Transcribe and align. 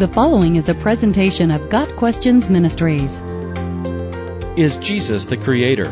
The 0.00 0.08
following 0.08 0.56
is 0.56 0.70
a 0.70 0.74
presentation 0.74 1.50
of 1.50 1.68
Got 1.68 1.94
Questions 1.96 2.48
Ministries. 2.48 3.20
Is 4.56 4.78
Jesus 4.78 5.26
the 5.26 5.36
Creator? 5.36 5.90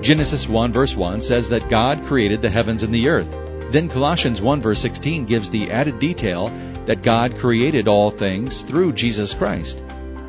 Genesis 0.00 0.48
1 0.48 0.72
verse 0.72 0.94
1 0.94 1.22
says 1.22 1.48
that 1.48 1.68
God 1.68 2.04
created 2.04 2.40
the 2.40 2.50
heavens 2.50 2.84
and 2.84 2.94
the 2.94 3.08
earth. 3.08 3.28
Then 3.72 3.88
Colossians 3.88 4.40
1 4.40 4.62
verse 4.62 4.78
16 4.78 5.24
gives 5.24 5.50
the 5.50 5.72
added 5.72 5.98
detail 5.98 6.52
that 6.84 7.02
God 7.02 7.36
created 7.36 7.88
all 7.88 8.12
things 8.12 8.62
through 8.62 8.92
Jesus 8.92 9.34
Christ. 9.34 9.82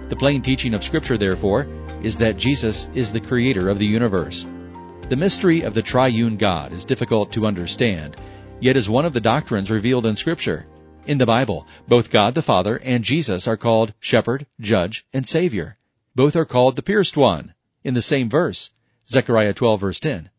The 0.10 0.16
plain 0.16 0.42
teaching 0.42 0.74
of 0.74 0.84
Scripture, 0.84 1.20
therefore, 1.20 1.68
is 2.02 2.18
that 2.18 2.38
Jesus 2.38 2.90
is 2.96 3.12
the 3.12 3.22
creator 3.22 3.70
of 3.70 3.78
the 3.78 3.86
universe. 3.86 4.48
The 5.08 5.18
mystery 5.18 5.62
of 5.62 5.76
the 5.76 5.84
triune 5.84 6.38
God 6.38 6.74
is 6.74 6.84
difficult 6.84 7.32
to 7.34 7.46
understand, 7.46 8.18
yet 8.60 8.76
is 8.76 8.90
one 8.90 9.06
of 9.06 9.14
the 9.14 9.22
doctrines 9.22 9.70
revealed 9.70 10.08
in 10.08 10.16
Scripture. 10.16 10.66
In 11.06 11.18
the 11.18 11.26
Bible, 11.26 11.68
both 11.86 12.10
God 12.10 12.34
the 12.34 12.42
Father 12.42 12.78
and 12.78 13.04
Jesus 13.04 13.46
are 13.46 13.58
called 13.58 13.94
Shepherd, 14.00 14.46
Judge, 14.62 15.06
and 15.12 15.28
Savior. 15.28 15.78
Both 16.16 16.34
are 16.34 16.46
called 16.46 16.78
the 16.78 16.82
Pierced 16.82 17.18
One 17.18 17.54
in 17.84 17.94
the 17.94 18.02
same 18.02 18.30
verse, 18.30 18.70
Zechariah 19.10 19.54
12 19.54 19.82
verse 19.82 20.00
10. 20.00 20.30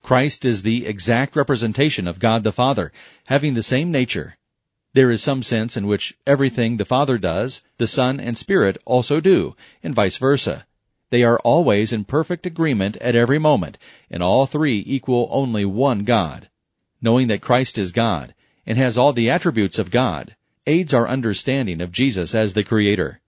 Christ 0.00 0.44
is 0.44 0.62
the 0.62 0.86
exact 0.86 1.34
representation 1.34 2.06
of 2.06 2.20
God 2.20 2.44
the 2.44 2.52
Father, 2.52 2.92
having 3.24 3.54
the 3.54 3.64
same 3.64 3.90
nature. 3.90 4.36
There 4.92 5.10
is 5.10 5.24
some 5.24 5.42
sense 5.42 5.76
in 5.76 5.88
which 5.88 6.16
everything 6.24 6.76
the 6.76 6.84
Father 6.84 7.18
does, 7.18 7.62
the 7.78 7.88
Son 7.88 8.20
and 8.20 8.38
Spirit 8.38 8.78
also 8.84 9.18
do, 9.18 9.56
and 9.82 9.92
vice 9.92 10.18
versa. 10.18 10.66
They 11.10 11.24
are 11.24 11.40
always 11.40 11.92
in 11.92 12.04
perfect 12.04 12.46
agreement 12.46 12.96
at 12.98 13.16
every 13.16 13.40
moment, 13.40 13.76
and 14.08 14.22
all 14.22 14.46
three 14.46 14.84
equal 14.86 15.28
only 15.32 15.64
one 15.64 16.04
God. 16.04 16.48
Knowing 17.02 17.26
that 17.26 17.42
Christ 17.42 17.76
is 17.76 17.90
God, 17.90 18.34
and 18.66 18.78
has 18.78 18.98
all 18.98 19.12
the 19.12 19.30
attributes 19.30 19.78
of 19.78 19.90
God, 19.90 20.36
aids 20.66 20.94
our 20.94 21.08
understanding 21.08 21.80
of 21.80 21.92
Jesus 21.92 22.34
as 22.34 22.52
the 22.52 22.64
Creator. 22.64 23.20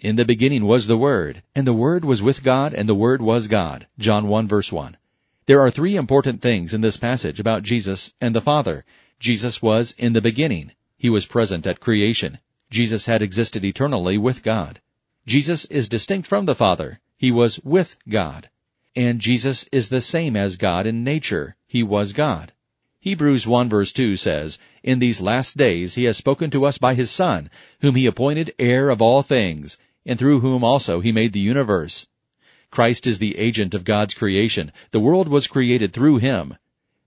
In 0.00 0.16
the 0.16 0.24
beginning 0.24 0.66
was 0.66 0.86
the 0.86 0.96
Word, 0.96 1.42
and 1.54 1.66
the 1.66 1.72
Word 1.72 2.04
was 2.04 2.22
with 2.22 2.42
God, 2.42 2.74
and 2.74 2.88
the 2.88 2.94
Word 2.94 3.22
was 3.22 3.48
God. 3.48 3.86
John 3.98 4.28
1 4.28 4.46
verse 4.46 4.70
1. 4.70 4.96
There 5.46 5.60
are 5.60 5.70
three 5.70 5.96
important 5.96 6.42
things 6.42 6.74
in 6.74 6.80
this 6.80 6.96
passage 6.96 7.40
about 7.40 7.62
Jesus 7.62 8.12
and 8.20 8.34
the 8.34 8.40
Father. 8.40 8.84
Jesus 9.18 9.62
was 9.62 9.94
in 9.96 10.12
the 10.12 10.20
beginning. 10.20 10.72
He 10.98 11.08
was 11.08 11.24
present 11.24 11.66
at 11.66 11.80
creation. 11.80 12.38
Jesus 12.70 13.06
had 13.06 13.22
existed 13.22 13.64
eternally 13.64 14.18
with 14.18 14.42
God. 14.42 14.80
Jesus 15.26 15.64
is 15.66 15.88
distinct 15.88 16.28
from 16.28 16.46
the 16.46 16.54
Father. 16.54 17.00
He 17.16 17.30
was 17.30 17.60
with 17.64 17.96
God. 18.08 18.50
And 18.94 19.20
Jesus 19.20 19.64
is 19.72 19.88
the 19.88 20.00
same 20.00 20.36
as 20.36 20.56
God 20.56 20.86
in 20.86 21.04
nature. 21.04 21.56
He 21.66 21.82
was 21.82 22.12
God. 22.12 22.52
Hebrews 23.06 23.46
1 23.46 23.68
verse 23.68 23.92
2 23.92 24.16
says, 24.16 24.58
In 24.82 24.98
these 24.98 25.20
last 25.20 25.56
days 25.56 25.94
he 25.94 26.02
has 26.06 26.16
spoken 26.16 26.50
to 26.50 26.64
us 26.64 26.76
by 26.76 26.96
his 26.96 27.08
Son, 27.08 27.48
whom 27.80 27.94
he 27.94 28.04
appointed 28.04 28.52
heir 28.58 28.90
of 28.90 29.00
all 29.00 29.22
things, 29.22 29.78
and 30.04 30.18
through 30.18 30.40
whom 30.40 30.64
also 30.64 30.98
he 30.98 31.12
made 31.12 31.32
the 31.32 31.38
universe. 31.38 32.08
Christ 32.72 33.06
is 33.06 33.20
the 33.20 33.38
agent 33.38 33.74
of 33.74 33.84
God's 33.84 34.12
creation. 34.12 34.72
The 34.90 34.98
world 34.98 35.28
was 35.28 35.46
created 35.46 35.92
through 35.92 36.16
him. 36.16 36.56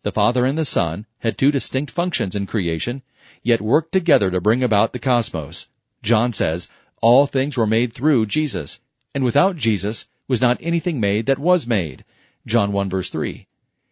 The 0.04 0.14
Father 0.14 0.46
and 0.46 0.58
the 0.58 0.64
Son 0.64 1.06
had 1.18 1.38
two 1.38 1.52
distinct 1.52 1.92
functions 1.92 2.34
in 2.34 2.46
creation, 2.46 3.02
yet 3.44 3.60
worked 3.60 3.92
together 3.92 4.32
to 4.32 4.40
bring 4.40 4.64
about 4.64 4.94
the 4.94 5.00
cosmos. 5.00 5.68
John 6.02 6.32
says, 6.32 6.70
All 7.02 7.28
things 7.28 7.58
were 7.58 7.68
made 7.68 7.92
through 7.92 8.28
Jesus, 8.28 8.80
and 9.14 9.26
without 9.26 9.58
Jesus 9.58 10.06
was 10.30 10.40
not 10.40 10.60
anything 10.62 11.02
made 11.02 11.26
that 11.26 11.40
was 11.40 11.68
made. 11.68 12.06
John 12.48 12.72
1 12.72 12.90
verse 12.90 13.10
3. 13.10 13.48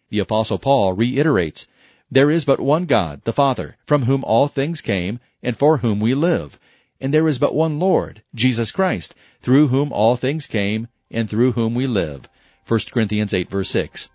The 0.09 0.19
apostle 0.19 0.58
Paul 0.58 0.94
reiterates, 0.94 1.67
there 2.09 2.31
is 2.31 2.45
but 2.45 2.61
one 2.61 2.86
God, 2.86 3.22
the 3.25 3.33
Father, 3.33 3.75
from 3.86 4.03
whom 4.03 4.23
all 4.23 4.47
things 4.47 4.80
came, 4.80 5.19
and 5.44 5.58
for 5.58 5.80
whom 5.80 6.00
we 6.00 6.13
live. 6.13 6.58
And 7.02 7.13
there 7.13 7.27
is 7.27 7.38
but 7.38 7.53
one 7.53 7.80
Lord, 7.80 8.23
Jesus 8.33 8.72
Christ, 8.72 9.13
through 9.41 9.67
whom 9.67 9.91
all 9.91 10.16
things 10.16 10.47
came, 10.47 10.88
and 11.12 11.29
through 11.29 11.51
whom 11.51 11.75
we 11.75 11.85
live. 11.85 12.29
1 12.66 12.79
Corinthians 12.91 13.34
8 13.34 13.50
verse 13.50 13.69
6. 13.69 14.09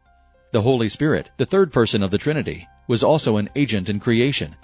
The 0.53 0.62
Holy 0.62 0.88
Spirit, 0.88 1.30
the 1.36 1.47
third 1.47 1.72
person 1.72 2.03
of 2.03 2.10
the 2.10 2.19
Trinity, 2.19 2.66
was 2.88 3.03
also 3.03 3.36
an 3.36 3.50
agent 3.56 3.88
in 3.88 4.00
creation. 4.00 4.56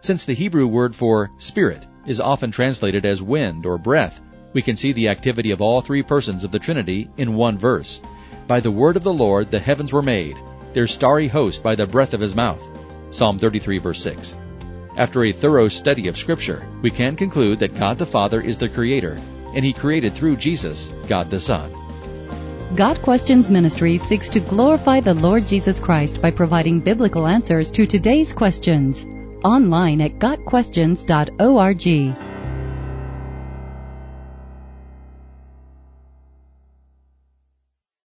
Since 0.00 0.24
the 0.24 0.34
Hebrew 0.34 0.66
word 0.66 0.94
for 0.94 1.30
spirit 1.38 1.86
is 2.06 2.20
often 2.20 2.50
translated 2.50 3.04
as 3.04 3.22
wind 3.22 3.66
or 3.66 3.78
breath, 3.78 4.20
we 4.52 4.62
can 4.62 4.76
see 4.76 4.92
the 4.92 5.08
activity 5.08 5.50
of 5.50 5.60
all 5.60 5.80
three 5.80 6.02
persons 6.02 6.44
of 6.44 6.52
the 6.52 6.58
Trinity 6.58 7.10
in 7.16 7.36
one 7.36 7.58
verse. 7.58 8.00
By 8.46 8.60
the 8.60 8.70
word 8.70 8.96
of 8.96 9.02
the 9.02 9.12
Lord 9.12 9.50
the 9.50 9.58
heavens 9.58 9.92
were 9.92 10.02
made, 10.02 10.36
their 10.76 10.86
starry 10.86 11.26
host 11.26 11.62
by 11.62 11.74
the 11.74 11.86
breath 11.86 12.12
of 12.12 12.20
his 12.20 12.34
mouth. 12.34 12.62
Psalm 13.10 13.38
33 13.38 13.78
verse 13.78 14.02
6. 14.02 14.36
After 14.98 15.24
a 15.24 15.32
thorough 15.32 15.68
study 15.68 16.06
of 16.06 16.18
Scripture, 16.18 16.68
we 16.82 16.90
can 16.90 17.16
conclude 17.16 17.58
that 17.60 17.78
God 17.78 17.96
the 17.96 18.04
Father 18.04 18.42
is 18.42 18.58
the 18.58 18.68
Creator, 18.68 19.18
and 19.54 19.64
He 19.64 19.72
created 19.72 20.12
through 20.12 20.36
Jesus, 20.36 20.88
God 21.08 21.30
the 21.30 21.40
Son. 21.40 21.72
Got 22.74 23.00
Questions 23.00 23.48
Ministry 23.48 23.96
seeks 23.96 24.28
to 24.28 24.40
glorify 24.40 25.00
the 25.00 25.14
Lord 25.14 25.46
Jesus 25.46 25.80
Christ 25.80 26.20
by 26.20 26.30
providing 26.30 26.80
biblical 26.80 27.26
answers 27.26 27.72
to 27.72 27.86
today's 27.86 28.34
questions. 28.34 29.06
Online 29.44 30.02
at 30.02 30.18
GotQuestions.org. 30.18 32.25